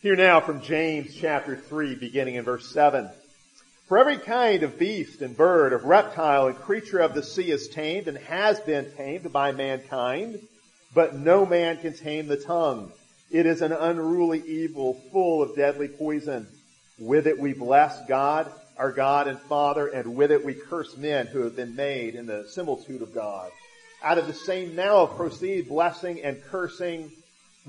[0.00, 3.10] Hear now from James chapter 3 beginning in verse 7.
[3.88, 7.66] For every kind of beast and bird, of reptile and creature of the sea is
[7.66, 10.38] tamed and has been tamed by mankind,
[10.94, 12.92] but no man can tame the tongue.
[13.32, 16.46] It is an unruly evil full of deadly poison.
[17.00, 21.26] With it we bless God, our God and Father, and with it we curse men
[21.26, 23.50] who have been made in the similitude of God.
[24.04, 27.10] Out of the same mouth proceed blessing and cursing.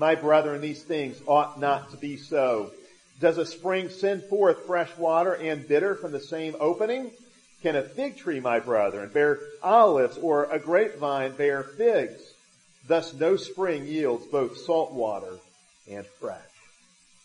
[0.00, 2.70] My brethren, these things ought not to be so.
[3.20, 7.10] Does a spring send forth fresh water and bitter from the same opening?
[7.62, 12.18] Can a fig tree, my brethren, bear olives or a grapevine bear figs?
[12.88, 15.36] Thus no spring yields both salt water
[15.86, 16.40] and fresh.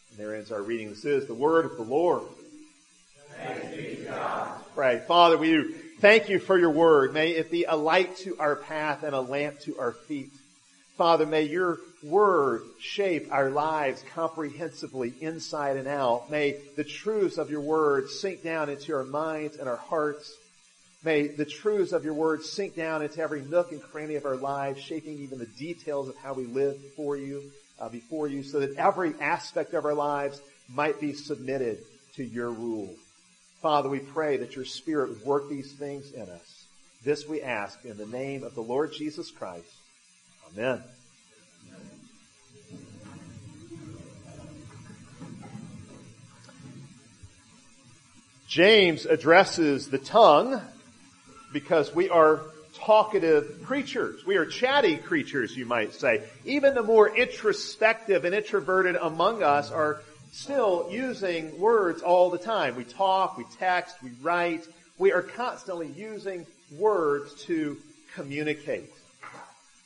[0.09, 0.89] And there ends our reading.
[0.89, 2.23] This is the word of the Lord.
[4.76, 5.01] Pray.
[5.07, 5.63] Father, we
[6.01, 7.13] thank you for your word.
[7.13, 10.34] May it be a light to our path and a lamp to our feet.
[10.98, 16.29] Father, may your word shape our lives comprehensively inside and out.
[16.29, 20.34] May the truths of your word sink down into our minds and our hearts.
[21.03, 24.37] May the truths of your word sink down into every nook and cranny of our
[24.37, 27.43] lives, shaping even the details of how we live for you,
[27.79, 30.41] uh, before you, so that every aspect of our lives
[30.73, 31.79] might be submitted
[32.15, 32.90] to your rule.
[33.62, 36.65] Father, we pray that your spirit would work these things in us.
[37.03, 39.71] This we ask in the name of the Lord Jesus Christ.
[40.51, 40.81] Amen.
[48.55, 50.61] James addresses the tongue
[51.51, 52.39] because we are
[52.73, 54.25] talkative creatures.
[54.25, 56.23] We are chatty creatures, you might say.
[56.45, 59.99] Even the more introspective and introverted among us are
[60.31, 62.77] still using words all the time.
[62.77, 64.66] We talk, we text, we write.
[64.97, 66.45] We are constantly using
[66.78, 67.75] words to
[68.13, 68.90] communicate.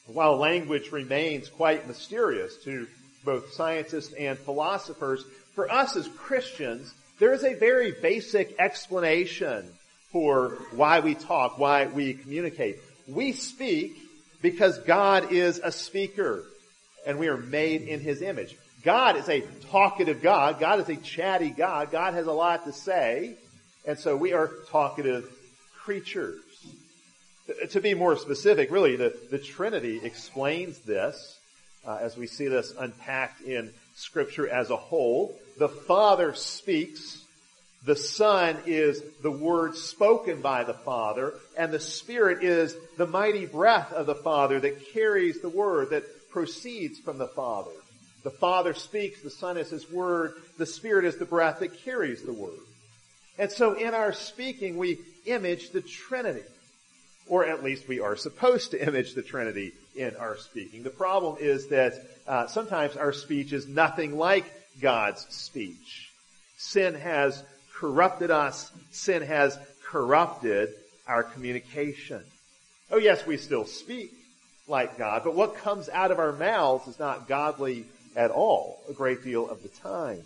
[0.06, 2.86] While language remains quite mysterious to
[3.26, 9.68] both scientists and philosophers, for us as Christians, there is a very basic explanation
[10.12, 12.78] for why we talk, why we communicate.
[13.08, 13.98] We speak
[14.42, 16.44] because God is a speaker
[17.06, 18.56] and we are made in His image.
[18.84, 20.60] God is a talkative God.
[20.60, 21.92] God is a chatty God.
[21.92, 23.36] God has a lot to say.
[23.86, 25.30] And so we are talkative
[25.84, 26.40] creatures.
[27.72, 31.38] To be more specific, really, the, the Trinity explains this
[31.86, 35.38] uh, as we see this unpacked in Scripture as a whole.
[35.58, 37.22] The Father speaks.
[37.86, 43.46] The Son is the word spoken by the Father, and the Spirit is the mighty
[43.46, 47.72] breath of the Father that carries the word that proceeds from the Father.
[48.24, 52.24] The Father speaks, the Son is His word, the Spirit is the breath that carries
[52.24, 52.60] the word.
[53.38, 56.44] And so in our speaking, we image the Trinity
[57.30, 60.82] or at least we are supposed to image the Trinity in our speaking.
[60.82, 61.94] The problem is that
[62.26, 64.46] uh, sometimes our speech is nothing like
[64.80, 66.10] God's speech.
[66.58, 67.44] Sin has
[67.76, 68.72] corrupted us.
[68.92, 70.70] Sin has corrupted
[71.06, 72.24] our communication.
[72.90, 74.14] Oh yes, we still speak
[74.68, 78.94] like God, but what comes out of our mouths is not godly at all a
[78.94, 80.22] great deal of the time.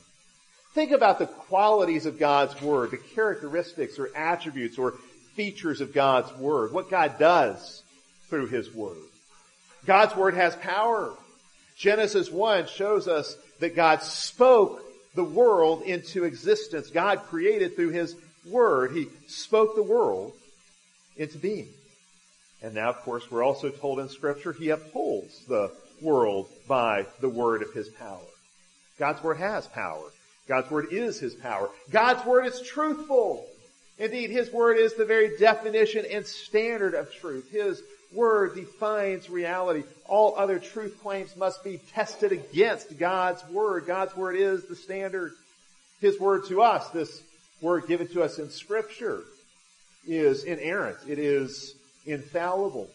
[0.73, 4.94] Think about the qualities of God's Word, the characteristics or attributes or
[5.33, 7.83] features of God's Word, what God does
[8.29, 8.97] through His Word.
[9.85, 11.13] God's Word has power.
[11.77, 14.81] Genesis 1 shows us that God spoke
[15.16, 16.89] the world into existence.
[16.89, 18.91] God created through His Word.
[18.91, 20.33] He spoke the world
[21.17, 21.69] into being.
[22.61, 25.71] And now, of course, we're also told in Scripture He upholds the
[26.01, 28.19] world by the Word of His power.
[28.97, 30.03] God's Word has power.
[30.47, 31.69] God's Word is His power.
[31.91, 33.45] God's Word is truthful.
[33.97, 37.50] Indeed, His Word is the very definition and standard of truth.
[37.51, 37.81] His
[38.13, 39.84] Word defines reality.
[40.07, 43.85] All other truth claims must be tested against God's Word.
[43.85, 45.31] God's Word is the standard.
[46.01, 47.22] His Word to us, this
[47.62, 49.22] Word given to us in Scripture,
[50.06, 50.97] is inerrant.
[51.07, 51.75] It is
[52.06, 52.90] infallible.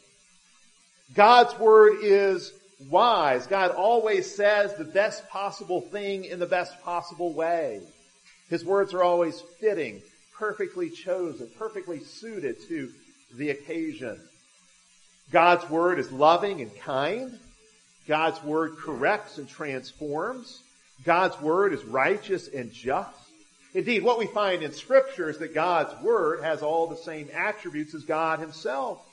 [1.14, 2.52] God's Word is
[2.90, 3.46] wise.
[3.46, 7.80] God always says the best possible thing in the best possible way.
[8.50, 10.00] His words are always fitting
[10.38, 12.90] perfectly chosen, perfectly suited to
[13.34, 14.18] the occasion.
[15.30, 17.38] God's word is loving and kind.
[18.06, 20.62] God's word corrects and transforms.
[21.04, 23.10] God's word is righteous and just.
[23.74, 27.94] Indeed, what we find in scripture is that God's word has all the same attributes
[27.94, 29.04] as God himself.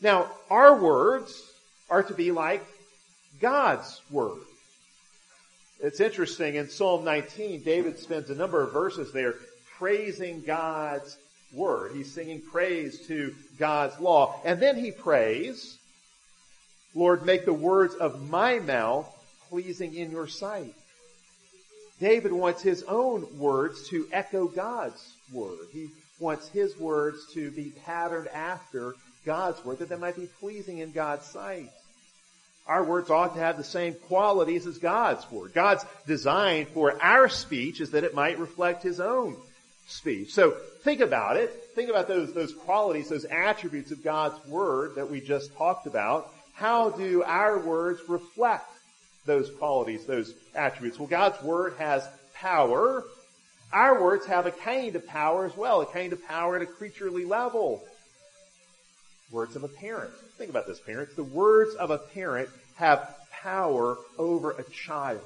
[0.00, 1.52] Now, our words
[1.90, 2.64] are to be like
[3.40, 4.40] God's word.
[5.82, 9.34] It's interesting in Psalm 19, David spends a number of verses there
[9.78, 11.16] praising God's
[11.52, 11.92] word.
[11.94, 14.40] He's singing praise to God's law.
[14.44, 15.78] And then he prays,
[16.94, 19.08] Lord, make the words of my mouth
[19.48, 20.74] pleasing in your sight.
[22.00, 25.58] David wants his own words to echo God's word.
[25.72, 25.88] He
[26.18, 28.94] wants his words to be patterned after
[29.26, 31.68] God's word, that they might be pleasing in God's sight.
[32.66, 35.52] Our words ought to have the same qualities as God's word.
[35.52, 39.36] God's design for our speech is that it might reflect his own
[39.90, 40.32] speech.
[40.32, 40.52] So
[40.82, 41.50] think about it.
[41.74, 46.32] Think about those, those qualities, those attributes of God's word that we just talked about.
[46.54, 48.68] How do our words reflect
[49.26, 50.98] those qualities, those attributes?
[50.98, 53.04] Well, God's word has power.
[53.72, 56.66] Our words have a kind of power as well, a kind of power at a
[56.66, 57.82] creaturely level.
[59.30, 60.10] Words of a parent.
[60.38, 61.14] Think about this, parents.
[61.14, 65.20] The words of a parent have power over a child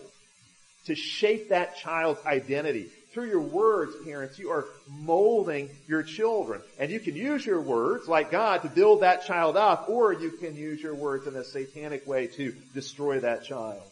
[0.86, 2.90] to shape that child's identity.
[3.14, 6.60] Through your words, parents, you are molding your children.
[6.80, 10.32] And you can use your words, like God, to build that child up, or you
[10.32, 13.82] can use your words in a satanic way to destroy that child.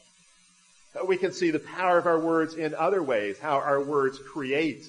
[1.07, 4.85] We can see the power of our words in other ways, how our words create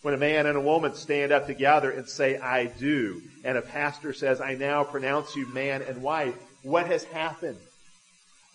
[0.00, 3.62] when a man and a woman stand up together and say, I do, and a
[3.62, 7.58] pastor says, I now pronounce you man and wife, what has happened?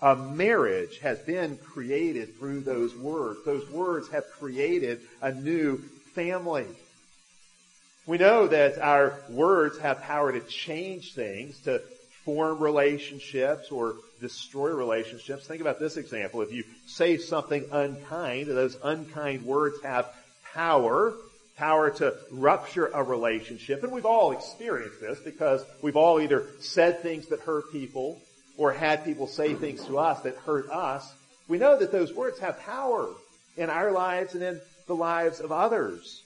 [0.02, 3.40] A marriage has been created through those words.
[3.46, 5.78] Those words have created a new
[6.16, 6.66] family.
[8.08, 11.82] We know that our words have power to change things, to
[12.26, 15.46] form relationships or destroy relationships.
[15.46, 16.42] Think about this example.
[16.42, 20.08] If you say something unkind, those unkind words have
[20.54, 21.14] power
[21.58, 23.84] power to rupture a relationship.
[23.84, 28.20] And we've all experienced this because we've all either said things that hurt people
[28.58, 31.12] or had people say things to us that hurt us.
[31.48, 33.10] We know that those words have power
[33.58, 36.22] in our lives and in the lives of others.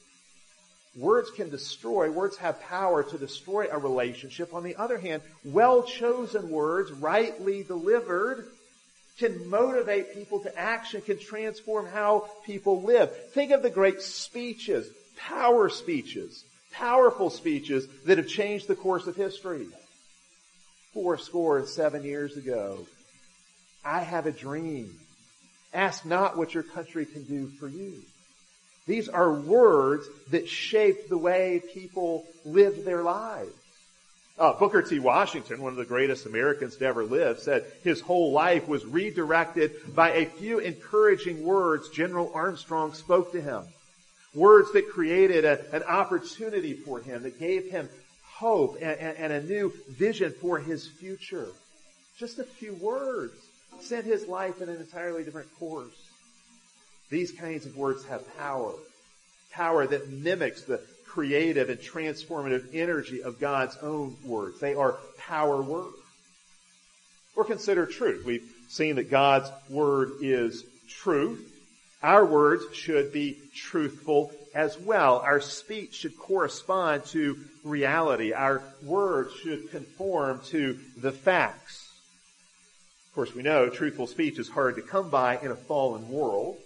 [0.97, 4.53] Words can destroy, words have power to destroy a relationship.
[4.53, 8.47] On the other hand, well chosen words, rightly delivered,
[9.19, 13.13] can motivate people to action, can transform how people live.
[13.31, 14.87] Think of the great speeches
[15.17, 19.67] power speeches, powerful speeches that have changed the course of history.
[20.95, 22.87] Four score and seven years ago,
[23.83, 24.95] I have a dream.
[25.73, 28.01] Ask not what your country can do for you.
[28.87, 33.51] These are words that shape the way people live their lives.
[34.39, 34.99] Uh, Booker T.
[34.99, 39.71] Washington, one of the greatest Americans to ever live, said his whole life was redirected
[39.93, 43.63] by a few encouraging words General Armstrong spoke to him.
[44.33, 47.89] Words that created a, an opportunity for him, that gave him
[48.35, 51.47] hope and, and, and a new vision for his future.
[52.19, 53.33] Just a few words
[53.79, 55.93] sent his life in an entirely different course.
[57.09, 58.73] These kinds of words have power.
[59.51, 64.59] Power that mimics the creative and transformative energy of God's own words.
[64.59, 65.95] They are power words.
[67.35, 68.25] Or consider truth.
[68.25, 71.51] We've seen that God's word is truth.
[72.03, 75.19] Our words should be truthful as well.
[75.19, 78.31] Our speech should correspond to reality.
[78.31, 81.91] Our words should conform to the facts.
[83.09, 86.57] Of course, we know truthful speech is hard to come by in a fallen world.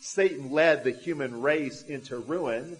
[0.00, 2.76] Satan led the human race into ruin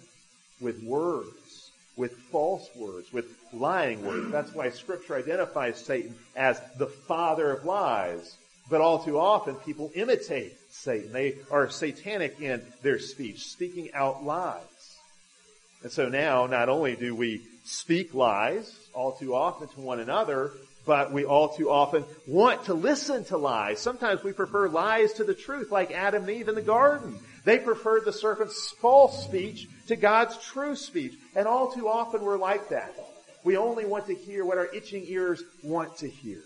[0.59, 4.31] with words, with false words, with lying words.
[4.31, 8.37] That's why scripture identifies Satan as the father of lies.
[8.69, 11.11] But all too often people imitate Satan.
[11.11, 14.61] They are satanic in their speech, speaking out lies.
[15.83, 20.51] And so now, not only do we speak lies all too often to one another,
[20.85, 23.79] but we all too often want to listen to lies.
[23.79, 27.19] Sometimes we prefer lies to the truth, like Adam and Eve in the garden.
[27.43, 31.13] They preferred the serpent's false speech to God's true speech.
[31.35, 32.93] And all too often we're like that.
[33.43, 36.41] We only want to hear what our itching ears want to hear.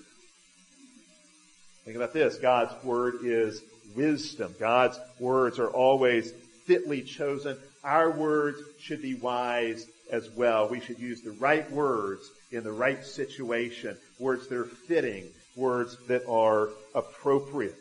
[1.85, 2.37] Think about this.
[2.37, 3.61] God's word is
[3.95, 4.55] wisdom.
[4.59, 6.31] God's words are always
[6.65, 7.57] fitly chosen.
[7.83, 10.67] Our words should be wise as well.
[10.67, 13.97] We should use the right words in the right situation.
[14.19, 15.25] Words that are fitting.
[15.55, 17.75] Words that are appropriate.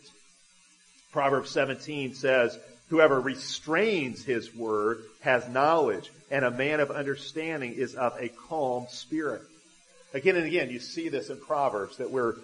[1.12, 7.94] Proverbs 17 says, whoever restrains his word has knowledge and a man of understanding is
[7.94, 9.42] of a calm spirit.
[10.14, 12.34] Again and again, you see this in Proverbs that we're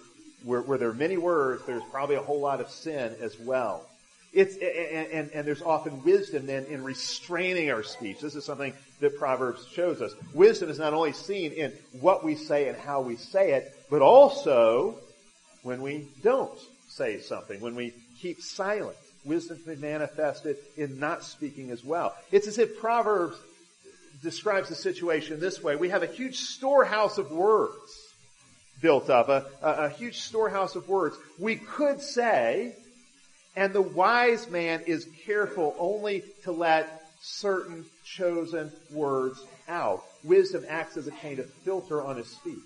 [0.43, 3.87] where, where there are many words, there's probably a whole lot of sin as well.
[4.33, 8.21] It's, and, and, and, there's often wisdom then in restraining our speech.
[8.21, 10.13] This is something that Proverbs shows us.
[10.35, 14.03] Wisdom is not only seen in what we say and how we say it, but
[14.03, 14.99] also
[15.63, 18.97] when we don't say something, when we keep silent.
[19.25, 22.15] Wisdom can be manifested in not speaking as well.
[22.31, 23.37] It's as if Proverbs
[24.23, 25.77] describes the situation this way.
[25.77, 28.06] We have a huge storehouse of words
[28.81, 31.17] built up, a, a, a huge storehouse of words.
[31.39, 32.75] We could say,
[33.55, 40.03] And the wise man is careful only to let certain chosen words out.
[40.25, 42.59] Wisdom acts as a kind of filter on his speech.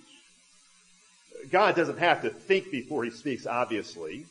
[1.51, 4.27] God doesn't have to think before he speaks, obviously.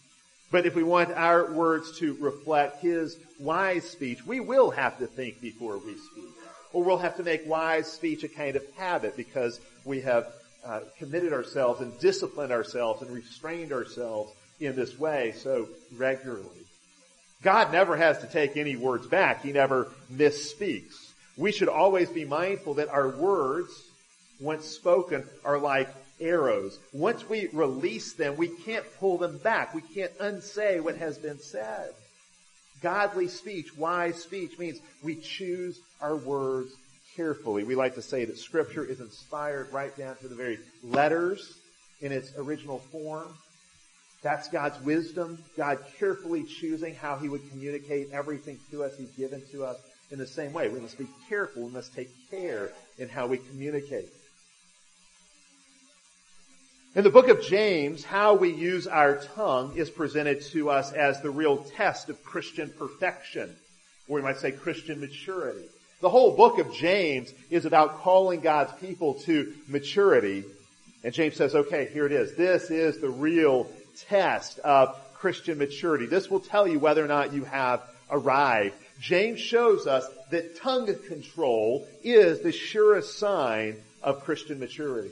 [0.51, 5.07] But if we want our words to reflect his wise speech, we will have to
[5.07, 6.25] think before we speak.
[6.73, 10.27] Or we'll have to make wise speech a kind of habit because we have
[10.65, 16.65] uh, committed ourselves and disciplined ourselves and restrained ourselves in this way so regularly.
[17.41, 19.43] God never has to take any words back.
[19.43, 20.95] He never misspeaks.
[21.37, 23.71] We should always be mindful that our words,
[24.41, 25.87] once spoken, are like
[26.19, 26.77] arrows.
[26.91, 29.73] Once we release them, we can't pull them back.
[29.73, 31.91] We can't unsay what has been said.
[32.81, 36.73] Godly speech, wise speech means we choose our words
[37.19, 37.65] carefully.
[37.65, 41.53] We like to say that scripture is inspired right down to the very letters
[41.99, 43.27] in its original form.
[44.23, 49.41] That's God's wisdom, God carefully choosing how he would communicate everything to us he's given
[49.51, 49.75] to us
[50.11, 50.69] in the same way.
[50.69, 54.07] We must be careful, we must take care in how we communicate.
[56.95, 61.21] In the book of James, how we use our tongue is presented to us as
[61.21, 63.53] the real test of Christian perfection,
[64.07, 65.65] or we might say Christian maturity.
[66.01, 70.45] The whole book of James is about calling God's people to maturity.
[71.03, 72.35] And James says, okay, here it is.
[72.35, 73.69] This is the real
[74.07, 76.05] test of Christian maturity.
[76.05, 78.75] This will tell you whether or not you have arrived.
[79.01, 85.11] James shows us that tongue control is the surest sign of Christian maturity.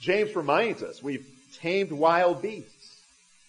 [0.00, 1.26] James reminds us we've
[1.60, 3.02] tamed wild beasts,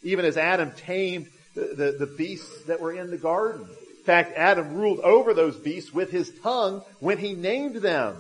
[0.04, 3.68] even as Adam tamed the, the, the beasts that were in the garden.
[4.04, 8.18] In fact, Adam ruled over those beasts with his tongue when he named them.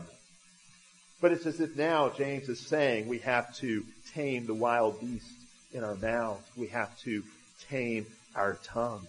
[1.20, 5.28] But it's as if now James is saying we have to tame the wild beast
[5.74, 6.42] in our mouths.
[6.56, 7.22] We have to
[7.70, 9.06] tame our tongue.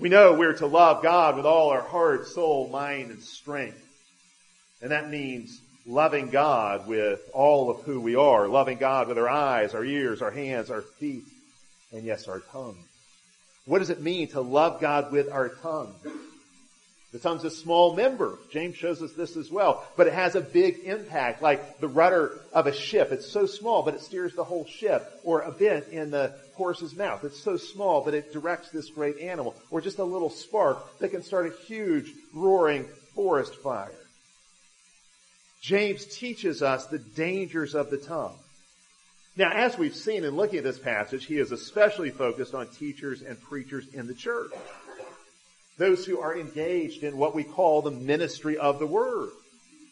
[0.00, 3.80] We know we're to love God with all our heart, soul, mind, and strength.
[4.82, 9.28] And that means loving God with all of who we are, loving God with our
[9.28, 11.22] eyes, our ears, our hands, our feet,
[11.92, 12.76] and yes, our tongue.
[13.66, 15.94] What does it mean to love God with our tongue?
[17.12, 18.38] The tongue's a small member.
[18.50, 19.84] James shows us this as well.
[19.96, 23.10] But it has a big impact, like the rudder of a ship.
[23.10, 25.20] It's so small, but it steers the whole ship.
[25.24, 27.24] Or a bit in the horse's mouth.
[27.24, 29.54] It's so small, but it directs this great animal.
[29.70, 33.90] Or just a little spark that can start a huge, roaring forest fire.
[35.60, 38.36] James teaches us the dangers of the tongue.
[39.36, 43.22] Now, as we've seen in looking at this passage, he is especially focused on teachers
[43.22, 44.50] and preachers in the church
[45.78, 49.30] those who are engaged in what we call the ministry of the word.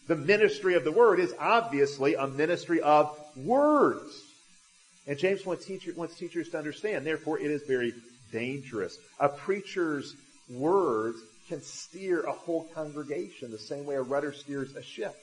[0.06, 4.22] The ministry of the word is obviously a ministry of words.
[5.06, 7.92] And James wants, teacher, wants teachers to understand, therefore it is very
[8.32, 8.98] dangerous.
[9.20, 10.14] A preacher's
[10.48, 15.14] words can steer a whole congregation the same way a rudder steers a ship.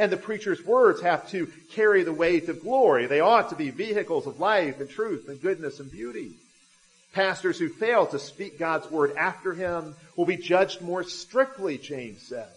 [0.00, 3.04] And the preacher's words have to carry the weight of glory.
[3.04, 6.32] They ought to be vehicles of life and truth and goodness and beauty.
[7.12, 12.22] Pastors who fail to speak God's word after him will be judged more strictly, James
[12.22, 12.48] says.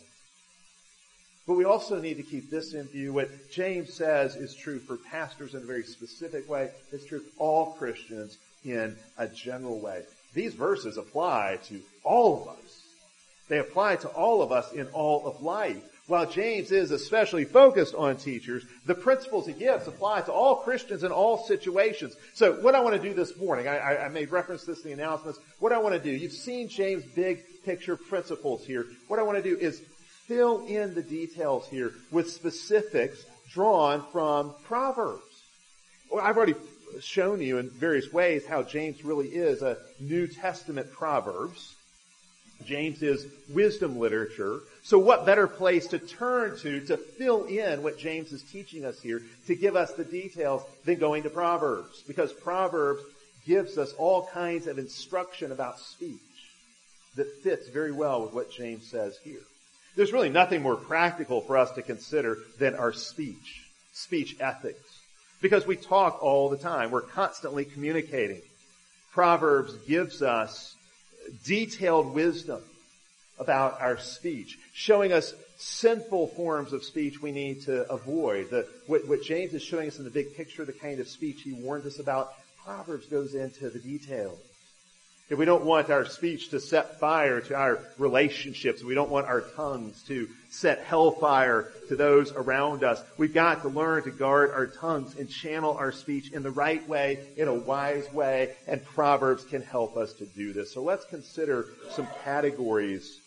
[1.46, 3.12] But we also need to keep this in view.
[3.12, 6.70] What James says is true for pastors in a very specific way.
[6.94, 10.04] It's true for all Christians in a general way.
[10.34, 12.84] These verses apply to all of us.
[13.50, 15.84] They apply to all of us in all of life.
[16.08, 21.04] While James is especially focused on teachers, the principles he gives apply to all Christians
[21.04, 22.16] in all situations.
[22.34, 24.90] So what I want to do this morning, I, I, made reference to this in
[24.90, 25.40] the announcements.
[25.60, 28.86] What I want to do, you've seen James' big picture principles here.
[29.08, 29.82] What I want to do is
[30.28, 35.24] fill in the details here with specifics drawn from Proverbs.
[36.12, 36.56] Well, I've already
[37.00, 41.76] shown you in various ways how James really is a New Testament Proverbs.
[42.66, 44.60] James is wisdom literature.
[44.84, 49.02] So what better place to turn to to fill in what James is teaching us
[49.02, 52.04] here to give us the details than going to Proverbs?
[52.06, 53.02] Because Proverbs
[53.46, 56.20] gives us all kinds of instruction about speech
[57.16, 59.40] that fits very well with what James says here.
[59.96, 65.00] There's really nothing more practical for us to consider than our speech, speech ethics.
[65.42, 66.92] Because we talk all the time.
[66.92, 68.42] We're constantly communicating.
[69.14, 70.76] Proverbs gives us
[71.46, 72.62] detailed wisdom
[73.40, 78.50] about our speech, showing us sinful forms of speech we need to avoid.
[78.50, 81.42] The, what, what James is showing us in the big picture, the kind of speech
[81.42, 84.40] he warns us about, Proverbs goes into the details.
[85.30, 89.26] if we don't want our speech to set fire to our relationships, we don't want
[89.26, 94.52] our tongues to set hellfire to those around us, we've got to learn to guard
[94.52, 98.86] our tongues and channel our speech in the right way, in a wise way, and
[98.86, 100.72] Proverbs can help us to do this.
[100.72, 103.20] So let's consider some categories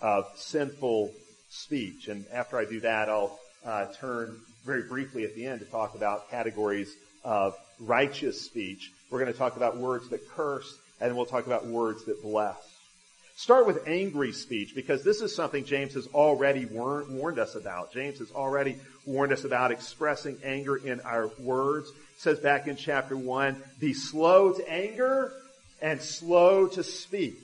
[0.00, 1.12] of sinful
[1.50, 2.08] speech.
[2.08, 5.94] And after I do that, I'll uh, turn very briefly at the end to talk
[5.94, 8.92] about categories of righteous speech.
[9.10, 12.56] We're going to talk about words that curse and we'll talk about words that bless.
[13.36, 17.92] Start with angry speech because this is something James has already war- warned us about.
[17.92, 18.76] James has already
[19.06, 21.88] warned us about expressing anger in our words.
[21.88, 25.32] It says back in chapter one, be slow to anger
[25.80, 27.38] and slow to speak.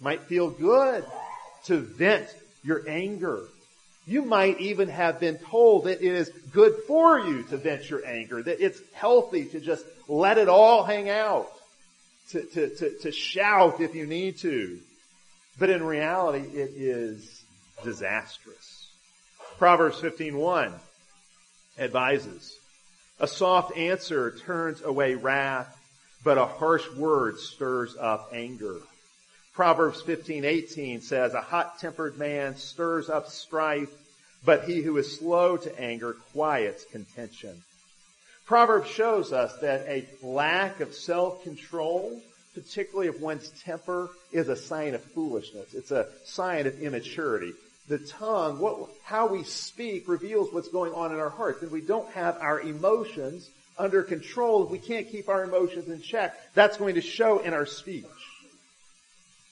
[0.00, 1.04] Might feel good
[1.64, 2.28] to vent
[2.62, 3.42] your anger.
[4.06, 8.04] You might even have been told that it is good for you to vent your
[8.06, 11.50] anger, that it's healthy to just let it all hang out
[12.30, 14.78] to, to, to, to shout if you need to.
[15.58, 17.42] But in reality, it is
[17.82, 18.88] disastrous.
[19.58, 20.72] Proverbs 15.1
[21.78, 22.56] advises,
[23.20, 25.74] a soft answer turns away wrath,
[26.24, 28.80] but a harsh word stirs up anger.
[29.54, 33.90] Proverbs 15:18 says, "A hot-tempered man stirs up strife,
[34.44, 37.62] but he who is slow to anger quiets contention."
[38.46, 42.20] Proverbs shows us that a lack of self-control,
[42.54, 45.72] particularly of one's temper, is a sign of foolishness.
[45.72, 47.54] It's a sign of immaturity.
[47.88, 51.62] The tongue, what, how we speak reveals what's going on in our hearts.
[51.62, 56.02] If we don't have our emotions under control, if we can't keep our emotions in
[56.02, 58.04] check, that's going to show in our speech.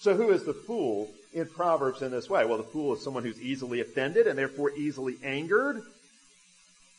[0.02, 2.44] So who is the fool in Proverbs in this way?
[2.44, 5.80] Well, the fool is someone who's easily offended and therefore easily angered.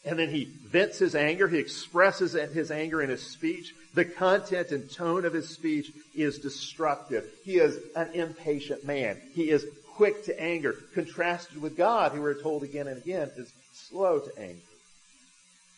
[0.05, 1.50] And then he vents his anger.
[1.50, 3.75] He expresses his anger in his speech.
[3.93, 7.29] The content and tone of his speech is destructive.
[7.43, 9.19] He is an impatient man.
[9.33, 10.74] He is quick to anger.
[10.93, 14.62] Contrasted with God, who we're told again and again is slow to anger.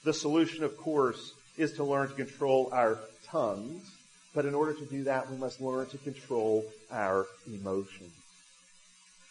[0.03, 3.94] The solution, of course, is to learn to control our tongues.
[4.35, 8.11] But in order to do that, we must learn to control our emotions.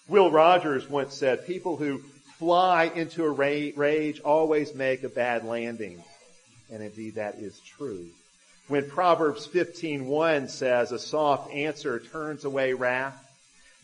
[0.08, 1.98] Will Rogers once said, people who
[2.38, 6.02] fly into a rage always make a bad landing.
[6.72, 8.06] And indeed that is true.
[8.68, 13.14] When Proverbs 15:1 says a soft answer turns away wrath,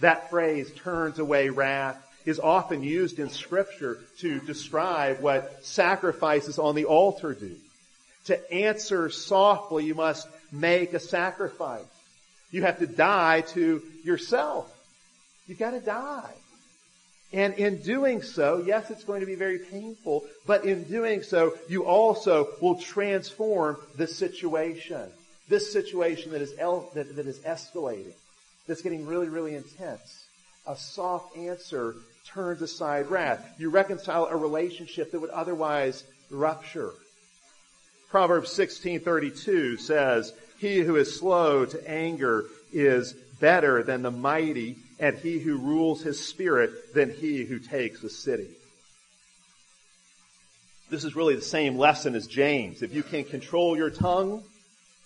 [0.00, 6.74] that phrase turns away wrath is often used in scripture to describe what sacrifices on
[6.74, 7.54] the altar do.
[8.26, 11.84] To answer softly, you must make a sacrifice.
[12.50, 14.72] You have to die to yourself.
[15.46, 16.32] You've got to die.
[17.32, 21.56] And in doing so, yes, it's going to be very painful, but in doing so,
[21.68, 25.08] you also will transform the situation.
[25.48, 28.14] This situation that is, el- that, that is escalating,
[28.66, 30.24] that's getting really, really intense.
[30.66, 31.94] A soft answer
[32.26, 33.44] turns aside wrath.
[33.58, 36.92] You reconcile a relationship that would otherwise rupture.
[38.10, 45.16] Proverbs 16:32 says, "He who is slow to anger is better than the mighty, and
[45.18, 48.50] he who rules his spirit than he who takes a city.
[50.90, 52.82] This is really the same lesson as James.
[52.82, 54.42] If you can control your tongue,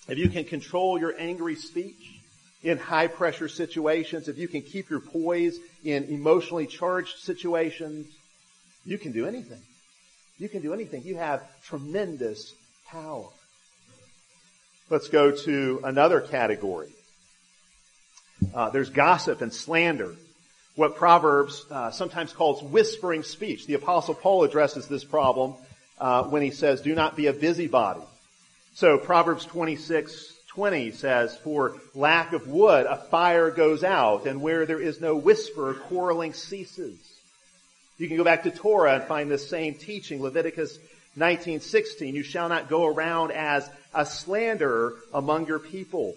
[0.08, 2.20] if you can control your angry speech
[2.62, 8.06] in high pressure situations, if you can keep your poise in emotionally charged situations,
[8.84, 9.60] you can do anything.
[10.38, 11.02] You can do anything.
[11.04, 12.54] You have tremendous
[12.94, 13.26] power.
[14.88, 16.90] Let's go to another category.
[18.54, 20.14] Uh, there's gossip and slander.
[20.76, 23.66] What Proverbs uh, sometimes calls whispering speech.
[23.66, 25.54] The Apostle Paul addresses this problem
[25.98, 28.02] uh, when he says, "Do not be a busybody."
[28.74, 34.66] So Proverbs 26, 20 says, "For lack of wood, a fire goes out, and where
[34.66, 36.98] there is no whisper, quarreling ceases."
[37.98, 40.22] You can go back to Torah and find this same teaching.
[40.22, 40.78] Leviticus
[41.16, 46.16] 19:16, "You shall not go around as a slanderer among your people."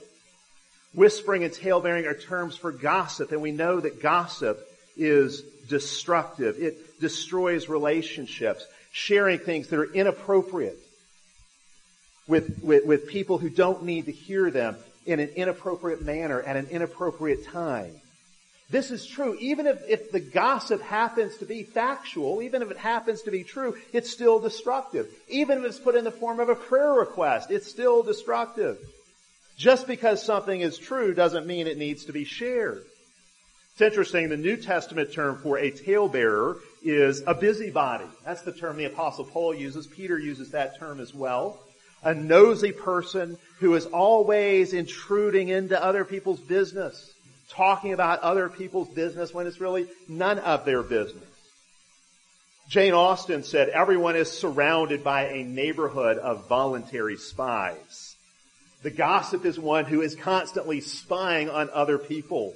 [0.93, 4.59] Whispering and talebearing are terms for gossip, and we know that gossip
[4.95, 6.59] is destructive.
[6.59, 10.79] It destroys relationships, sharing things that are inappropriate
[12.27, 16.55] with, with, with people who don't need to hear them in an inappropriate manner at
[16.55, 18.01] an inappropriate time.
[18.69, 19.37] This is true.
[19.39, 23.43] Even if, if the gossip happens to be factual, even if it happens to be
[23.43, 25.07] true, it's still destructive.
[25.29, 28.77] Even if it's put in the form of a prayer request, it's still destructive.
[29.57, 32.83] Just because something is true doesn't mean it needs to be shared.
[33.71, 38.05] It's interesting, the New Testament term for a talebearer is a busybody.
[38.25, 39.87] That's the term the apostle Paul uses.
[39.87, 41.59] Peter uses that term as well.
[42.03, 47.13] A nosy person who is always intruding into other people's business,
[47.51, 51.23] talking about other people's business when it's really none of their business.
[52.69, 58.15] Jane Austen said, everyone is surrounded by a neighborhood of voluntary spies.
[58.83, 62.53] The gossip is one who is constantly spying on other people.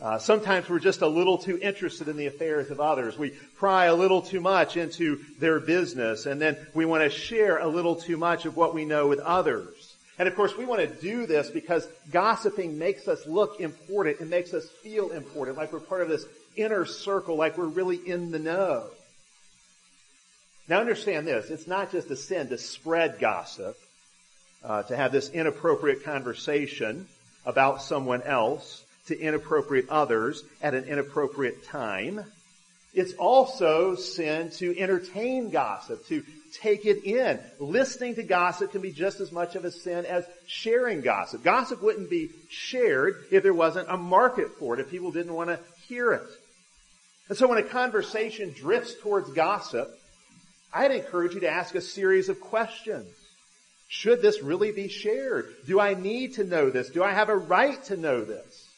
[0.00, 3.16] Uh, sometimes we're just a little too interested in the affairs of others.
[3.16, 7.58] We pry a little too much into their business, and then we want to share
[7.58, 9.95] a little too much of what we know with others.
[10.18, 14.20] And of course, we want to do this because gossiping makes us look important.
[14.20, 16.24] It makes us feel important, like we're part of this
[16.56, 18.84] inner circle, like we're really in the know.
[20.68, 23.76] Now understand this, it's not just a sin to spread gossip,
[24.64, 27.06] uh, to have this inappropriate conversation
[27.44, 32.24] about someone else to inappropriate others at an inappropriate time.
[32.92, 37.38] It's also sin to entertain gossip, to take it in.
[37.58, 41.42] Listening to gossip can be just as much of a sin as sharing gossip.
[41.42, 45.50] Gossip wouldn't be shared if there wasn't a market for it, if people didn't want
[45.50, 46.26] to hear it.
[47.28, 49.88] And so when a conversation drifts towards gossip,
[50.72, 53.08] I'd encourage you to ask a series of questions.
[53.88, 55.46] Should this really be shared?
[55.66, 56.90] Do I need to know this?
[56.90, 58.68] Do I have a right to know this?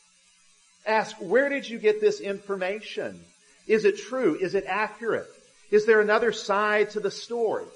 [0.86, 3.20] Ask, where did you get this information?
[3.66, 4.38] Is it true?
[4.40, 5.28] Is it accurate?
[5.70, 7.66] Is there another side to the story?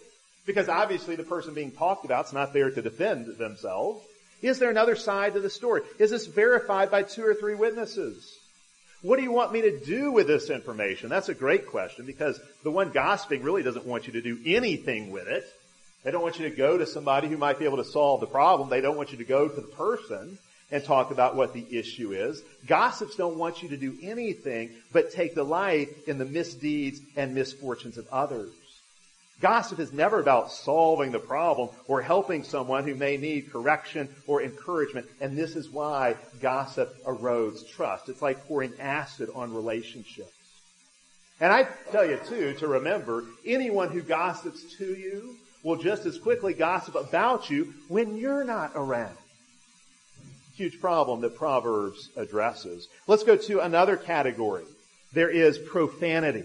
[0.46, 4.04] Because obviously the person being talked about is not there to defend themselves.
[4.40, 5.82] Is there another side to the story?
[5.98, 8.38] Is this verified by two or three witnesses?
[9.02, 11.08] What do you want me to do with this information?
[11.08, 15.10] That's a great question because the one gossiping really doesn't want you to do anything
[15.10, 15.44] with it.
[16.02, 18.26] They don't want you to go to somebody who might be able to solve the
[18.26, 18.68] problem.
[18.68, 20.38] They don't want you to go to the person
[20.72, 22.42] and talk about what the issue is.
[22.66, 27.98] Gossips don't want you to do anything but take delight in the misdeeds and misfortunes
[27.98, 28.50] of others.
[29.40, 34.40] Gossip is never about solving the problem or helping someone who may need correction or
[34.40, 35.06] encouragement.
[35.20, 38.08] And this is why gossip erodes trust.
[38.08, 40.32] It's like pouring acid on relationships.
[41.40, 46.18] And I tell you too, to remember, anyone who gossips to you will just as
[46.18, 49.16] quickly gossip about you when you're not around
[50.62, 52.86] huge problem that Proverbs addresses.
[53.08, 54.62] Let's go to another category.
[55.12, 56.44] There is profanity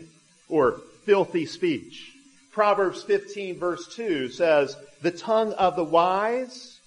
[0.50, 2.14] or filthy speech.
[2.52, 6.80] Proverbs 15 verse 2 says, the tongue of the wise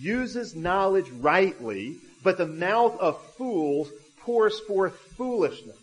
[0.00, 5.76] uses knowledge rightly, but the mouth of fools pours forth foolishness.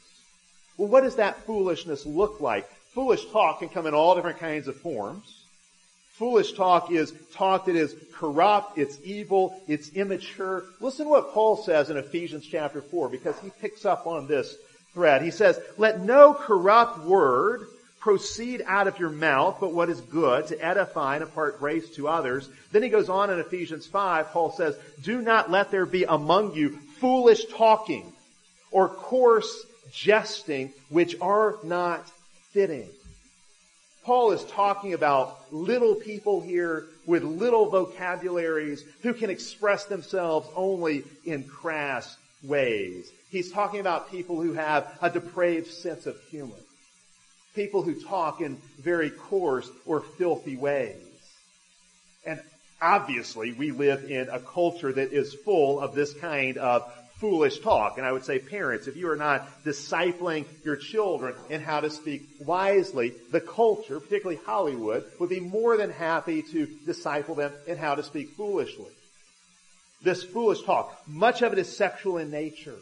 [0.78, 2.70] Well, what does that foolishness look like?
[2.94, 5.43] Foolish talk can come in all different kinds of forms.
[6.14, 10.64] Foolish talk is talk that is corrupt, it's evil, it's immature.
[10.80, 14.56] Listen to what Paul says in Ephesians chapter 4 because he picks up on this
[14.94, 15.24] thread.
[15.24, 17.68] He says, let no corrupt word
[18.00, 22.08] proceed out of your mouth, but what is good to edify and impart grace to
[22.08, 22.48] others.
[22.72, 26.54] Then he goes on in Ephesians 5, Paul says, do not let there be among
[26.54, 28.14] you foolish talking
[28.70, 32.08] or coarse jesting, which are not
[32.52, 32.90] fitting.
[34.04, 41.04] Paul is talking about little people here with little vocabularies who can express themselves only
[41.26, 43.10] in crass ways.
[43.30, 46.54] He's talking about people who have a depraved sense of humor.
[47.56, 50.98] People who talk in very coarse or filthy ways.
[52.26, 52.42] And
[52.82, 56.92] obviously we live in a culture that is full of this kind of
[57.24, 57.98] foolish talk.
[57.98, 61.90] And I would say parents, if you are not discipling your children in how to
[61.90, 67.78] speak wisely, the culture, particularly Hollywood, would be more than happy to disciple them in
[67.78, 68.92] how to speak foolishly.
[70.02, 72.76] This foolish talk, much of it is sexual in nature.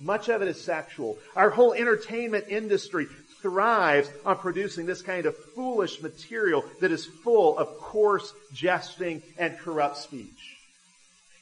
[0.00, 1.16] Much of it is sexual.
[1.36, 3.06] Our whole entertainment industry
[3.40, 9.56] thrives on producing this kind of foolish material that is full of coarse jesting and
[9.60, 10.53] corrupt speech.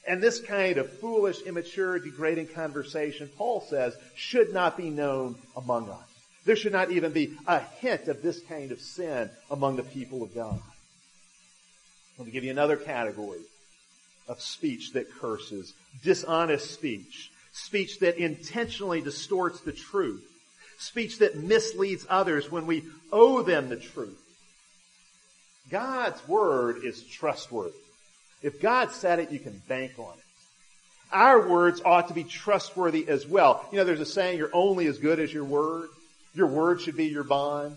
[0.06, 5.88] And this kind of foolish, immature, degrading conversation, Paul says, should not be known among
[5.88, 6.08] us.
[6.44, 10.22] There should not even be a hint of this kind of sin among the people
[10.24, 10.60] of God.
[12.18, 13.40] Let me give you another category
[14.28, 15.72] of speech that curses.
[16.02, 17.30] Dishonest speech.
[17.52, 20.24] Speech that intentionally distorts the truth.
[20.78, 24.20] Speech that misleads others when we owe them the truth.
[25.70, 27.76] God's word is trustworthy.
[28.42, 30.24] If God said it, you can bank on it.
[31.12, 33.66] Our words ought to be trustworthy as well.
[33.70, 35.88] You know, there's a saying, you're only as good as your word.
[36.34, 37.76] Your word should be your bond.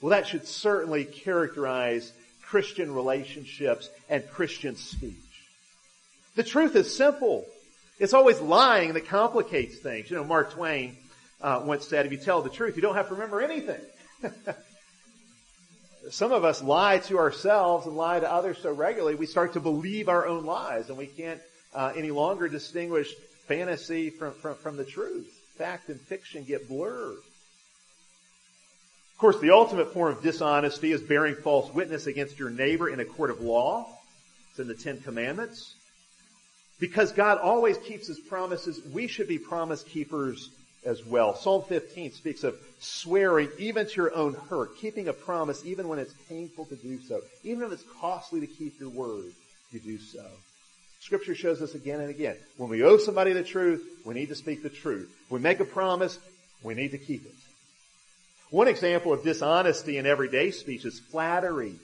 [0.00, 2.12] Well, that should certainly characterize
[2.42, 5.14] Christian relationships and Christian speech.
[6.34, 7.44] The truth is simple.
[7.98, 10.10] It's always lying that complicates things.
[10.10, 10.96] You know, Mark Twain
[11.42, 13.80] uh, once said, if you tell the truth, you don't have to remember anything.
[16.10, 19.60] some of us lie to ourselves and lie to others so regularly, we start to
[19.60, 21.40] believe our own lies and we can't
[21.74, 23.14] uh, any longer distinguish
[23.46, 25.28] fantasy from, from, from the truth.
[25.56, 27.18] Fact and fiction get blurred.
[29.12, 32.98] Of course, the ultimate form of dishonesty is bearing false witness against your neighbor in
[32.98, 33.86] a court of law.
[34.50, 35.74] It's in the Ten Commandments.
[36.80, 40.50] Because God always keeps His promises, we should be promise keepers
[40.84, 41.34] as well.
[41.36, 45.98] Psalm 15 speaks of swearing even to your own hurt, keeping a promise even when
[45.98, 47.20] it's painful to do so.
[47.44, 49.32] Even if it's costly to keep your word,
[49.70, 50.24] you do so.
[51.00, 52.36] Scripture shows us again and again.
[52.56, 55.12] When we owe somebody the truth, we need to speak the truth.
[55.28, 56.18] When we make a promise,
[56.62, 57.34] we need to keep it.
[58.50, 61.74] One example of dishonesty in everyday speech is flattery.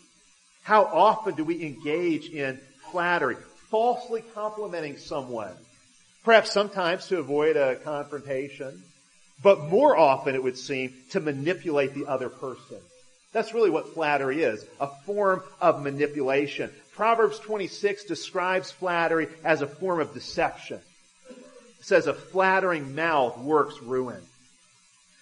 [0.63, 2.61] How often do we engage in
[2.93, 3.37] flattery?
[3.71, 5.55] Falsely complimenting someone.
[6.25, 8.83] Perhaps sometimes to avoid a confrontation,
[9.43, 12.79] but more often it would seem to manipulate the other person.
[13.33, 14.65] That's really what flattery is.
[14.81, 16.71] A form of manipulation.
[16.95, 20.81] Proverbs 26 describes flattery as a form of deception.
[21.31, 24.21] It says a flattering mouth works ruin.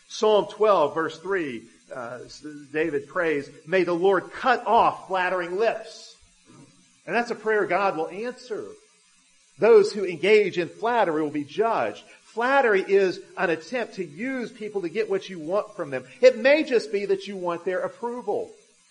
[0.08, 1.62] Psalm 12 verse 3,
[1.94, 2.18] uh,
[2.72, 6.16] David prays, may the Lord cut off flattering lips.
[7.06, 8.64] And that's a prayer God will answer.
[9.58, 12.02] Those who engage in flattery will be judged.
[12.36, 16.04] Flattery is an attempt to use people to get what you want from them.
[16.20, 18.50] It may just be that you want their approval.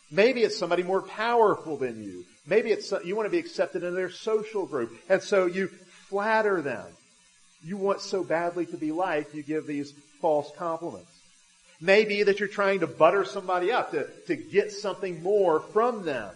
[0.09, 2.25] Maybe it's somebody more powerful than you.
[2.47, 4.97] Maybe it's you want to be accepted in their social group.
[5.09, 5.67] And so you
[6.09, 6.87] flatter them.
[7.63, 11.11] You want so badly to be liked, you give these false compliments.
[11.79, 16.33] Maybe that you're trying to butter somebody up to, to get something more from them.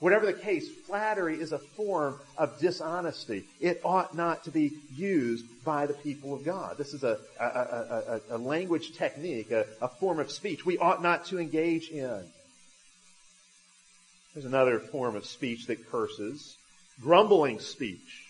[0.00, 3.44] Whatever the case, flattery is a form of dishonesty.
[3.60, 6.78] It ought not to be used by the people of God.
[6.78, 11.26] This is a, a, a, a language technique, a, form of speech we ought not
[11.26, 12.24] to engage in.
[14.32, 16.56] There's another form of speech that curses.
[17.02, 18.26] Grumbling speech.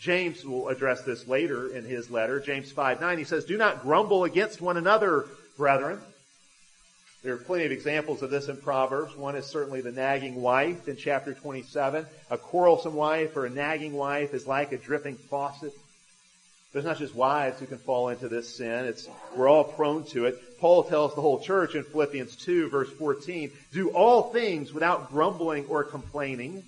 [0.00, 2.40] James will address this later in his letter.
[2.40, 6.00] James 5 9, he says, Do not grumble against one another, brethren.
[7.28, 9.14] There are plenty of examples of this in Proverbs.
[9.14, 12.06] One is certainly the nagging wife in chapter 27.
[12.30, 15.74] A quarrelsome wife or a nagging wife is like a dripping faucet.
[16.72, 18.86] There's not just wives who can fall into this sin.
[18.86, 20.58] It's, we're all prone to it.
[20.58, 25.66] Paul tells the whole church in Philippians 2 verse 14, do all things without grumbling
[25.66, 26.62] or complaining.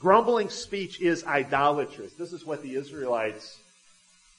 [0.00, 2.14] Grumbling speech is idolatrous.
[2.14, 3.61] This is what the Israelites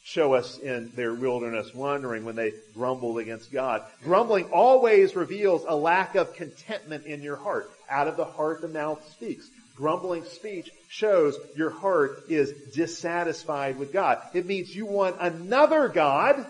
[0.04, 3.82] show us in their wilderness wandering when they grumbled against God.
[4.04, 7.70] Grumbling always reveals a lack of contentment in your heart.
[7.89, 9.50] Out of the heart the mouth speaks.
[9.76, 14.20] Grumbling speech shows your heart is dissatisfied with God.
[14.34, 16.46] It means you want another God.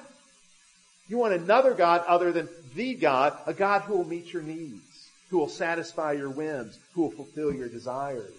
[1.08, 4.82] You want another God other than the God, a God who will meet your needs,
[5.30, 8.34] who will satisfy your whims, who will fulfill your desires.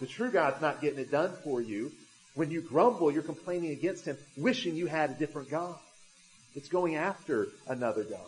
[0.00, 1.92] The true God's not getting it done for you.
[2.34, 5.76] When you grumble, you're complaining against Him, wishing you had a different God.
[6.54, 8.20] It's going after another God.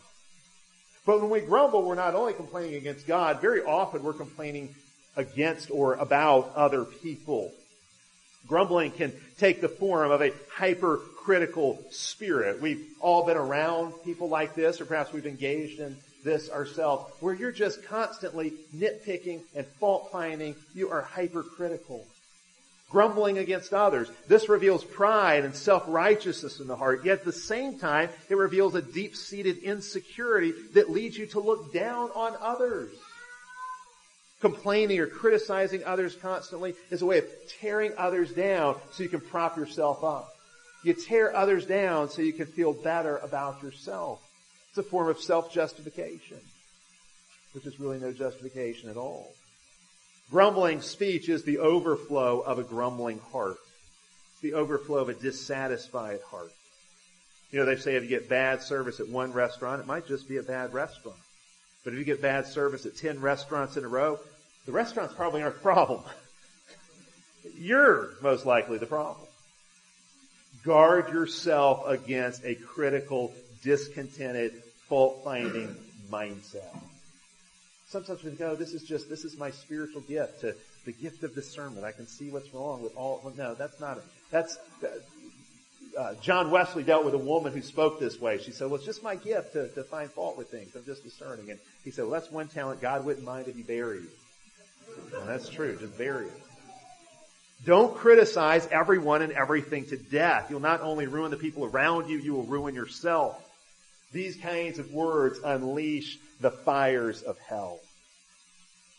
[1.04, 4.74] But when we grumble, we're not only complaining against God, very often we're complaining
[5.16, 7.52] against or about other people.
[8.46, 12.60] Grumbling can take the form of a hypercritical spirit.
[12.60, 17.34] We've all been around people like this, or perhaps we've engaged in this ourselves, where
[17.34, 20.54] you're just constantly nitpicking and fault finding.
[20.74, 22.04] You are hypercritical
[22.90, 24.08] grumbling against others.
[24.28, 28.74] This reveals pride and self-righteousness in the heart, yet at the same time, it reveals
[28.74, 32.90] a deep-seated insecurity that leads you to look down on others.
[34.40, 37.24] Complaining or criticizing others constantly is a way of
[37.60, 40.28] tearing others down so you can prop yourself up.
[40.84, 44.20] You tear others down so you can feel better about yourself.
[44.68, 46.38] It's a form of self-justification,
[47.52, 49.32] which is really no justification at all.
[50.30, 53.58] Grumbling speech is the overflow of a grumbling heart.
[54.32, 56.52] It's the overflow of a dissatisfied heart.
[57.52, 60.28] You know, they say if you get bad service at one restaurant, it might just
[60.28, 61.18] be a bad restaurant.
[61.84, 64.18] But if you get bad service at 10 restaurants in a row,
[64.66, 66.02] the restaurants probably aren't the problem.
[67.56, 69.24] You're most likely the problem.
[70.64, 74.52] Guard yourself against a critical, discontented,
[74.88, 75.76] fault-finding
[76.10, 76.64] mindset.
[78.04, 80.54] Sometimes we go, this is just, this is my spiritual gift, to,
[80.84, 81.82] the gift of discernment.
[81.82, 84.02] I can see what's wrong with all, well, no, that's not it.
[84.30, 84.58] That's,
[85.98, 88.36] uh, John Wesley dealt with a woman who spoke this way.
[88.36, 90.76] She said, well, it's just my gift to, to find fault with things.
[90.76, 91.50] I'm just discerning.
[91.50, 94.08] And he said, well, that's one talent God wouldn't mind if you buried.
[95.18, 95.74] And that's true.
[95.80, 96.42] Just bury it.
[97.64, 100.50] Don't criticize everyone and everything to death.
[100.50, 103.42] You'll not only ruin the people around you, you will ruin yourself.
[104.12, 107.80] These kinds of words unleash the fires of hell.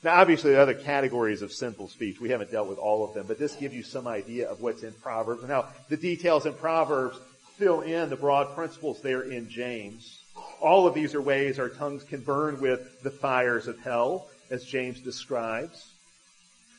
[0.03, 2.21] Now obviously there are other categories of sinful speech.
[2.21, 4.83] We haven't dealt with all of them, but this gives you some idea of what's
[4.83, 5.43] in Proverbs.
[5.43, 7.17] Now the details in Proverbs
[7.57, 10.21] fill in the broad principles there in James.
[10.62, 14.63] All of these are ways our tongues can burn with the fires of hell, as
[14.63, 15.91] James describes.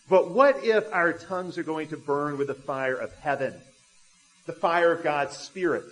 [0.08, 3.52] But what if our tongues are going to burn with the fire of heaven?
[4.46, 5.84] The fire of God's Spirit.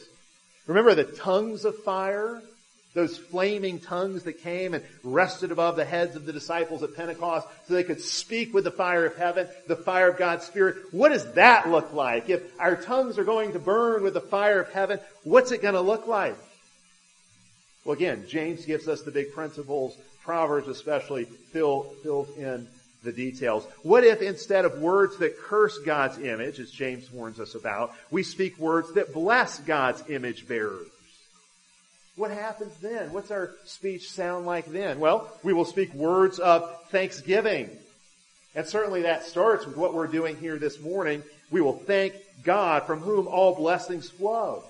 [0.66, 2.40] Remember the tongues of fire?
[2.96, 7.46] Those flaming tongues that came and rested above the heads of the disciples at Pentecost
[7.68, 10.76] so they could speak with the fire of heaven, the fire of God's Spirit.
[10.92, 12.30] What does that look like?
[12.30, 15.74] If our tongues are going to burn with the fire of heaven, what's it going
[15.74, 16.36] to look like?
[17.84, 19.94] Well again, James gives us the big principles.
[20.24, 22.66] Proverbs especially fill, fills in
[23.04, 23.66] the details.
[23.82, 28.22] What if instead of words that curse God's image, as James warns us about, we
[28.22, 30.88] speak words that bless God's image bearers?
[32.16, 33.12] What happens then?
[33.12, 34.98] What's our speech sound like then?
[35.00, 37.70] Well, we will speak words of thanksgiving.
[38.54, 41.22] And certainly that starts with what we're doing here this morning.
[41.50, 44.64] We will thank God from whom all blessings flow.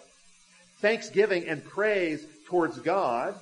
[0.80, 3.36] Thanksgiving and praise towards God.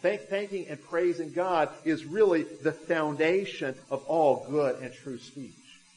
[0.00, 5.52] Thank, thanking and praising God is really the foundation of all good and true speech.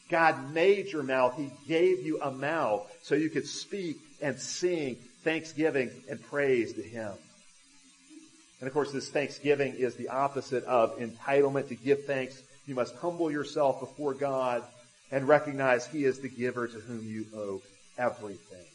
[0.10, 1.38] God made your mouth.
[1.38, 6.81] He gave you a mouth so you could speak and sing thanksgiving and praise to
[6.81, 7.12] Him.
[8.59, 12.41] And of course, this thanksgiving is the opposite of entitlement to give thanks.
[12.65, 14.63] You must humble yourself before God
[15.12, 17.62] and recognize He is the giver to whom you owe
[17.97, 18.65] everything.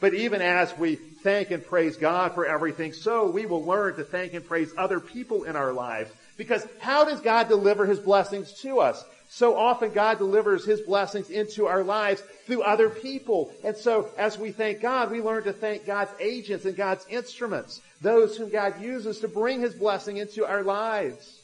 [0.00, 4.04] But even as we thank and praise God for everything, so we will learn to
[4.04, 6.10] thank and praise other people in our lives.
[6.38, 9.04] Because how does God deliver His blessings to us?
[9.32, 13.52] So often God delivers His blessings into our lives through other people.
[13.64, 17.80] And so as we thank God, we learn to thank God's agents and God's instruments,
[18.02, 21.38] those whom God uses to bring His blessing into our lives.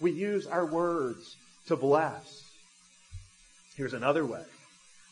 [0.00, 1.34] We use our words
[1.66, 2.44] to bless.
[3.76, 4.44] Here's another way.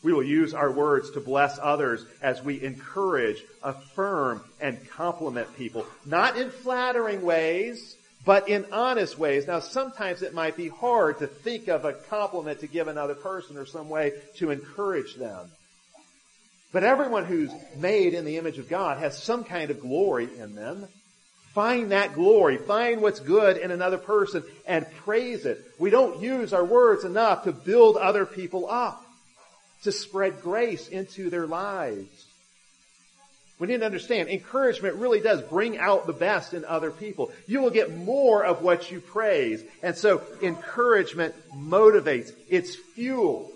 [0.03, 5.85] We will use our words to bless others as we encourage, affirm, and compliment people.
[6.05, 7.96] Not in flattering ways,
[8.27, 9.47] but in honest ways.
[9.47, 13.57] Now, sometimes it might be hard to think of a compliment to give another person
[13.57, 15.49] or some way to encourage them.
[16.73, 20.55] But everyone who's made in the image of God has some kind of glory in
[20.55, 20.89] them.
[21.53, 22.57] Find that glory.
[22.57, 25.63] Find what's good in another person and praise it.
[25.79, 29.01] We don't use our words enough to build other people up,
[29.83, 32.25] to spread grace into their lives.
[33.59, 37.31] We need to understand encouragement really does bring out the best in other people.
[37.47, 39.63] You will get more of what you praise.
[39.81, 42.31] And so encouragement motivates.
[42.49, 43.51] It's fuel.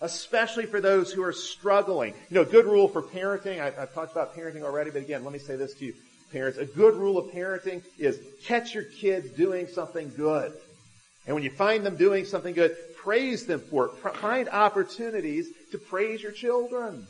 [0.00, 2.14] Especially for those who are struggling.
[2.30, 3.60] You know, good rule for parenting.
[3.60, 5.94] I, have talked about parenting already, but again, let me say this to you,
[6.32, 6.56] parents.
[6.56, 10.52] A good rule of parenting is catch your kids doing something good.
[11.26, 14.16] And when you find them doing something good, praise them for it.
[14.16, 17.06] Find opportunities to praise your children.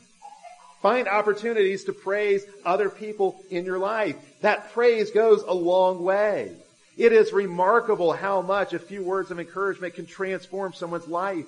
[0.83, 4.17] Find opportunities to praise other people in your life.
[4.43, 6.55] That praise goes a long way.
[6.97, 11.47] It is remarkable how much a few words of encouragement can transform someone's life.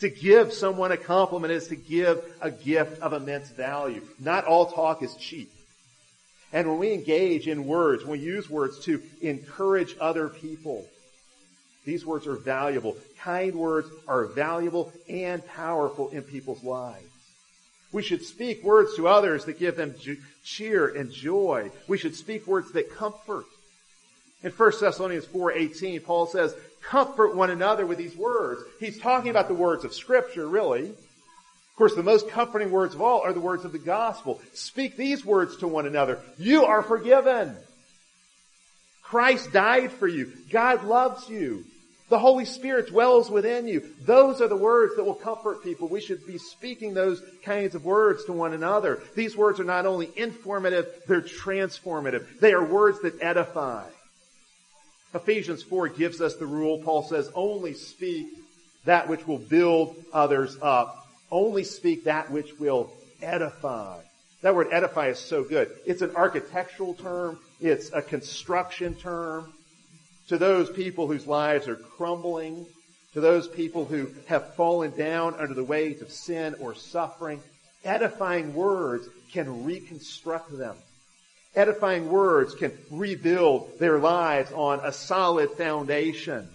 [0.00, 4.02] To give someone a compliment is to give a gift of immense value.
[4.20, 5.50] Not all talk is cheap.
[6.52, 10.86] And when we engage in words, when we use words to encourage other people,
[11.84, 12.96] these words are valuable.
[13.20, 17.06] Kind words are valuable and powerful in people's lives.
[17.96, 19.94] We should speak words to others that give them
[20.44, 21.70] cheer and joy.
[21.88, 23.46] We should speak words that comfort.
[24.42, 29.48] In 1 Thessalonians 4:18, Paul says, "Comfort one another with these words." He's talking about
[29.48, 30.90] the words of scripture, really.
[30.90, 34.42] Of course, the most comforting words of all are the words of the gospel.
[34.52, 36.20] Speak these words to one another.
[36.36, 37.56] You are forgiven.
[39.02, 40.34] Christ died for you.
[40.50, 41.64] God loves you.
[42.08, 43.82] The Holy Spirit dwells within you.
[44.02, 45.88] Those are the words that will comfort people.
[45.88, 49.02] We should be speaking those kinds of words to one another.
[49.16, 52.38] These words are not only informative, they're transformative.
[52.38, 53.88] They are words that edify.
[55.14, 56.80] Ephesians 4 gives us the rule.
[56.82, 58.28] Paul says, only speak
[58.84, 61.08] that which will build others up.
[61.32, 63.98] Only speak that which will edify.
[64.42, 65.70] That word edify is so good.
[65.86, 67.40] It's an architectural term.
[67.60, 69.52] It's a construction term
[70.28, 72.66] to those people whose lives are crumbling,
[73.12, 77.42] to those people who have fallen down under the weight of sin or suffering,
[77.84, 80.76] edifying words can reconstruct them.
[81.54, 86.48] Edifying words can rebuild their lives on a solid foundation.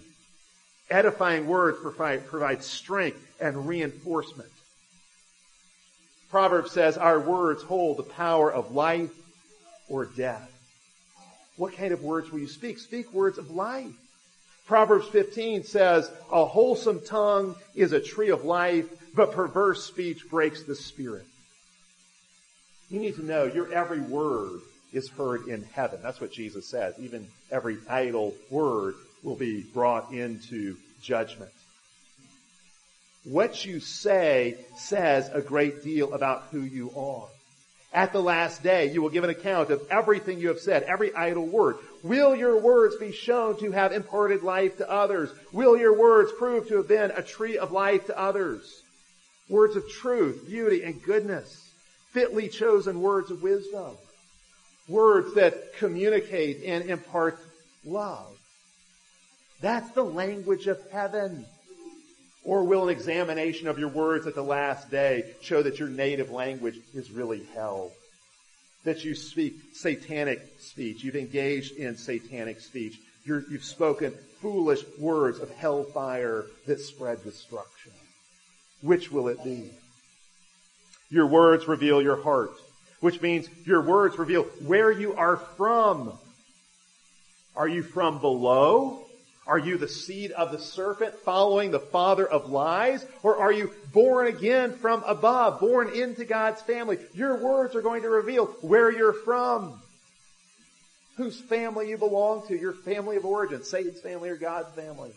[0.90, 4.50] Edifying words provide, provide strength and reinforcement.
[6.30, 9.10] Proverbs says our words hold the power of life
[9.88, 10.51] or death.
[11.56, 12.78] What kind of words will you speak?
[12.78, 13.92] Speak words of life.
[14.66, 20.62] Proverbs 15 says, a wholesome tongue is a tree of life, but perverse speech breaks
[20.62, 21.26] the spirit.
[22.90, 24.60] You need to know your every word
[24.92, 26.00] is heard in heaven.
[26.02, 26.94] That's what Jesus says.
[26.98, 31.50] Even every idle word will be brought into judgment.
[33.24, 37.28] What you say says a great deal about who you are.
[37.94, 41.14] At the last day, you will give an account of everything you have said, every
[41.14, 41.76] idle word.
[42.02, 45.30] Will your words be shown to have imparted life to others?
[45.52, 48.82] Will your words prove to have been a tree of life to others?
[49.50, 51.70] Words of truth, beauty, and goodness.
[52.12, 53.94] Fitly chosen words of wisdom.
[54.88, 57.38] Words that communicate and impart
[57.84, 58.34] love.
[59.60, 61.44] That's the language of heaven.
[62.44, 66.30] Or will an examination of your words at the last day show that your native
[66.30, 67.92] language is really hell?
[68.84, 71.04] That you speak satanic speech.
[71.04, 72.98] You've engaged in satanic speech.
[73.24, 77.92] you have spoken foolish words of hellfire that spread destruction.
[78.80, 79.70] Which will it be?
[81.10, 82.50] Your words reveal your heart,
[83.00, 86.12] which means your words reveal where you are from.
[87.54, 89.01] Are you from below
[89.46, 93.04] are you the seed of the serpent following the father of lies?
[93.22, 96.98] Or are you born again from above, born into God's family?
[97.12, 99.80] Your words are going to reveal where you're from,
[101.16, 105.10] whose family you belong to, your family of origin, Satan's family or God's family.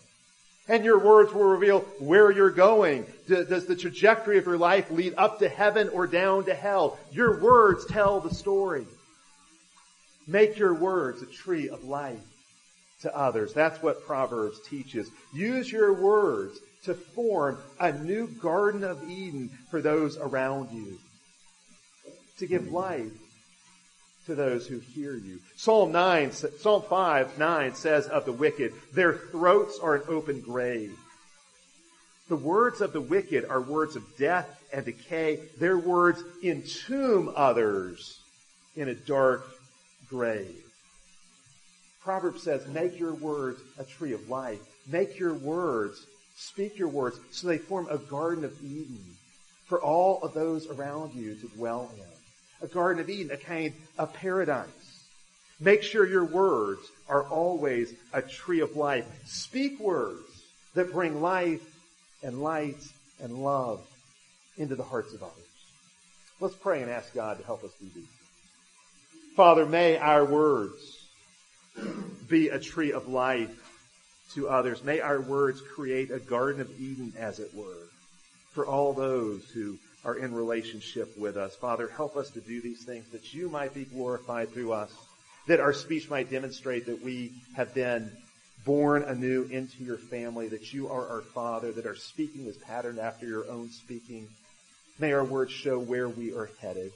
[0.67, 3.05] And your words will reveal where you're going.
[3.27, 6.97] Does the trajectory of your life lead up to heaven or down to hell?
[7.11, 8.87] Your words tell the story.
[10.25, 12.23] Make your words a tree of life
[13.01, 13.53] to others.
[13.53, 15.09] That's what Proverbs teaches.
[15.33, 20.97] Use your words to form a new Garden of Eden for those around you.
[22.39, 23.11] To give life
[24.25, 25.39] to those who hear you.
[25.55, 30.97] Psalm 9, Psalm 5, 9 says of the wicked, their throats are an open grave.
[32.27, 35.41] The words of the wicked are words of death and decay.
[35.59, 38.19] Their words entomb others
[38.75, 39.45] in a dark
[40.09, 40.64] grave.
[42.05, 44.59] Proverbs says, make your words a tree of life.
[44.87, 46.05] Make your words,
[46.37, 49.03] speak your words, so they form a garden of Eden
[49.65, 52.67] for all of those around you to dwell in.
[52.67, 54.67] A garden of Eden, a kind of paradise.
[55.59, 59.05] Make sure your words are always a tree of life.
[59.25, 60.43] Speak words
[60.75, 61.75] that bring life
[62.21, 62.77] and light
[63.19, 63.81] and love
[64.57, 65.33] into the hearts of others.
[66.39, 68.05] Let's pray and ask God to help us do these.
[69.35, 70.94] Father, may our words
[72.27, 73.51] be a tree of life
[74.33, 74.83] to others.
[74.83, 77.87] May our words create a Garden of Eden, as it were,
[78.51, 81.55] for all those who are in relationship with us.
[81.55, 84.91] Father, help us to do these things that you might be glorified through us,
[85.47, 88.11] that our speech might demonstrate that we have been
[88.65, 92.99] born anew into your family, that you are our Father, that our speaking is patterned
[92.99, 94.27] after your own speaking.
[94.97, 96.91] May our words show where we are headed,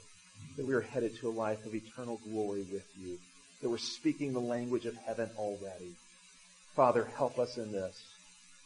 [0.56, 3.18] that we are headed to a life of eternal glory with you
[3.60, 5.94] that we're speaking the language of heaven already.
[6.74, 8.02] Father, help us in this.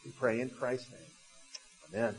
[0.05, 1.93] We pray in Christ's name.
[1.93, 2.15] Amen.